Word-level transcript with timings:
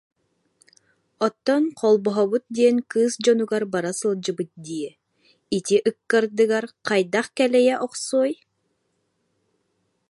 Оттон 1.25 1.63
холбоһобут 1.79 2.43
диэн 2.55 2.77
кыыс 2.91 3.13
дьонугар 3.23 3.63
бара 3.73 3.91
сылдьыбыт 3.99 4.51
дии, 4.65 4.89
ити 5.57 5.77
ыккардыгар 5.89 6.65
хайдах 6.87 7.27
кэлэйэ 7.37 7.75
охсуой 7.85 8.31